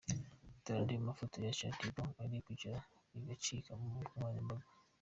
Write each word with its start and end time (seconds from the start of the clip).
Dore 0.63 0.79
andi 0.81 1.05
mafoto 1.07 1.35
ya 1.45 1.53
Shaddy 1.57 1.89
Boo 1.95 2.11
uri 2.23 2.37
kubica 2.45 2.71
bigacika 3.11 3.71
ku 3.79 3.85
mbuga 3.89 4.09
nkoranyambaga. 4.15 4.67